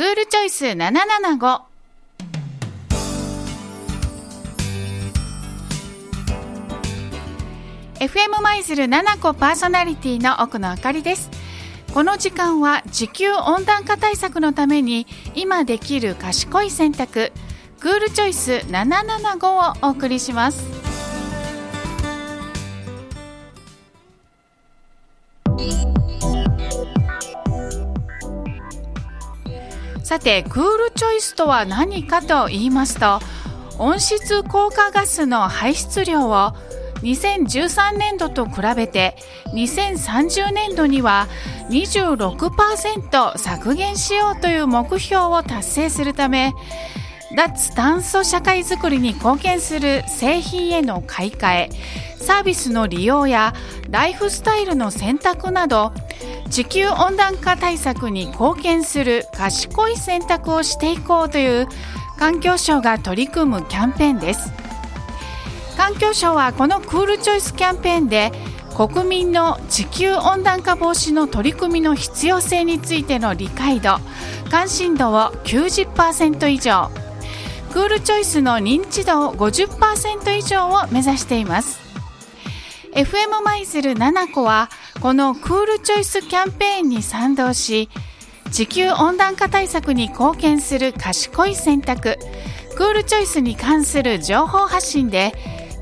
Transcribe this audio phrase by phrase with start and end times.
[0.00, 1.60] クールチョイス775
[7.98, 11.28] FM マイズル7個パーソナリティの奥野あかりです。
[11.92, 17.30] この時間は地球温暖化対策のために今できる賢い選択
[17.78, 20.79] クールチョイス775をお送りします。
[30.10, 33.20] さてクールチョイスとは何かと言いますと
[33.78, 36.52] 温室効果ガスの排出量を
[37.02, 39.14] 2013年度と比べて
[39.54, 41.28] 2030年度には
[41.68, 46.54] 26%削減しようという目標を達成するため
[47.34, 51.70] 脱炭素社会づくりに貢献する製品への買い替え
[52.16, 53.54] サービスの利用や
[53.88, 55.92] ライフスタイルの選択など
[56.50, 61.68] 地球温暖化対策に貢献する賢い選択をしていこうという
[62.18, 64.52] 環境省が取り組むキャンペーンです。
[65.76, 68.32] 環境省はこのクールチョイスキャンペーンで
[68.76, 73.96] 国民の地球温暖化防止の取り組みの必要性についての理解度
[74.50, 76.90] 関心度を90%以上。
[77.72, 81.80] クールチョイスの認知度を50%以上を目指しています。
[82.94, 84.68] FM マイズル7個は
[85.00, 87.88] このクールチョイスキャンペーンに賛同し
[88.50, 92.18] 地球温暖化対策に貢献する賢い選択
[92.76, 95.32] クールチョイスに関する情報発信で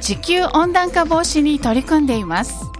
[0.00, 2.75] 地球温暖化防止に取り組んでいます。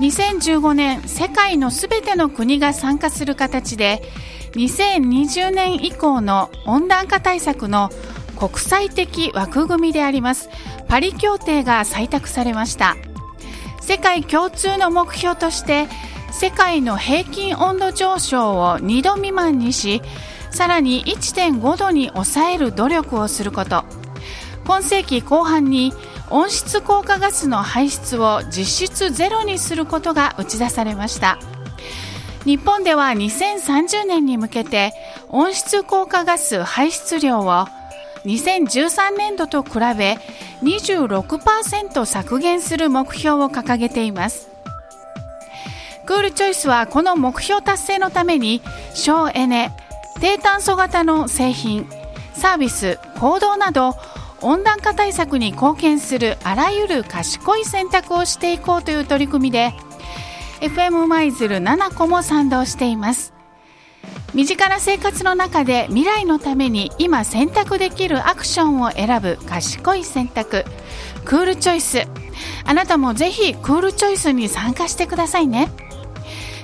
[0.00, 4.02] 2015年世界のすべての国が参加する形で
[4.52, 7.90] 2020年以降の温暖化対策の
[8.38, 10.48] 国際的枠組みであります。
[10.88, 12.96] パリ協定が採択されました。
[13.82, 15.86] 世界共通の目標として
[16.32, 20.00] 世界の平均温度上昇を2度未満にし
[20.50, 23.84] さらに1.5度に抑える努力をすること。
[24.64, 25.92] 今世紀後半に
[26.30, 31.38] 温室効果ガスの排出を実質ゼロにすることが打ち出されました。
[32.44, 34.92] 日本では2030年に向けて
[35.28, 37.66] 温室効果ガス排出量を
[38.24, 40.18] 2013年度と比べ
[40.62, 44.48] 26%削減する目標を掲げています。
[46.06, 48.62] クールチョイスはこの目標達成のために
[48.94, 49.72] 省エネ
[50.20, 51.88] 低炭素型の製品
[52.34, 53.94] サービス行動など
[54.42, 59.72] 温暖化対策に貢献するあらゆる賢い選択をしていこうという取り組みで
[60.60, 63.32] FM 舞鶴7個も賛同しています。
[64.34, 70.64] 身近な生活の中で未来のために今選択できるアクションを選ぶ賢い選択
[71.24, 72.06] クールチョイス。
[72.64, 75.68] あなたもぜひクールチョイスに参加してくださいね。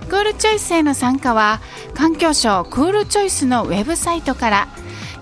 [0.09, 1.61] クールチョイスへの参加は
[1.95, 4.69] 環境省クールチョイスのウェブサイトから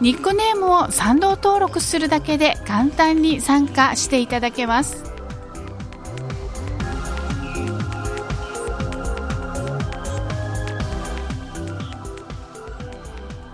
[0.01, 5.05] ニックネームを賛同登録するだけで簡単に参加していただけます。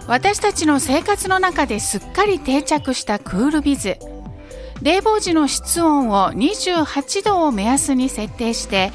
[0.06, 3.96] 私たちの生活の中ですっかり定着したクールビズ。
[4.82, 8.92] 冷房時の室温を28度を目安に設定して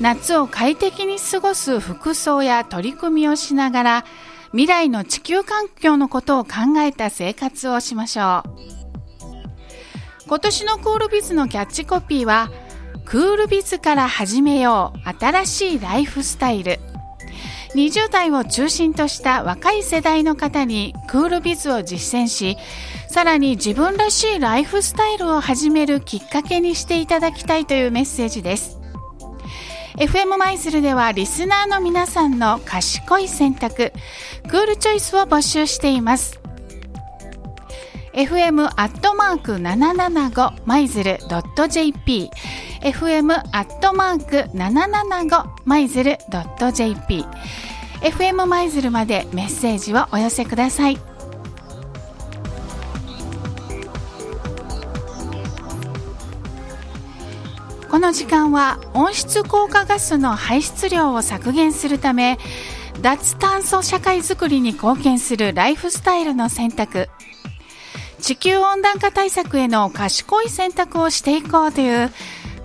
[0.00, 4.04] 夏を快適に過ごす服装や取り組みをしながら
[4.52, 8.50] 未来の地球環境のことを考えた生活をしましょう。
[10.26, 12.50] 今年のクールビズのキャッチコピーは
[13.04, 16.78] クールビズから始めよう新しいライフスタイル。
[17.74, 22.56] 20代を中心とした若い世代の方にクールビズを実践し
[23.10, 28.78] さらに自分らしいライフスタイルを始めるきっかけにしていただきたいというメッセージです。
[29.98, 33.92] FM マイズルではリスナーの皆さんの賢い選択、
[34.48, 36.40] クールチョイスを募集しています。
[38.12, 42.30] fm アットマーク775マイズルドット .jp
[42.82, 47.24] fm アットマーク775マイズルドット .jp
[48.00, 51.17] FM マイズルまでメッセージをお寄せください。
[57.90, 62.38] この時間は温室効果ガスの排出量を削減するため
[63.00, 67.08] 脱炭素社会づくりに貢献するライフスタイルの選択
[68.20, 72.10] 地球温暖化対策への賢い選択をしていこうという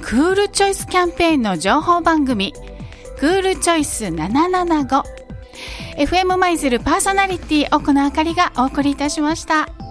[0.01, 2.53] クールチョイスキャンペーンの情報番組
[3.17, 9.82] クールチョイス 775FM マイズルパーソナリティ奥野あかりがお送りいたしました。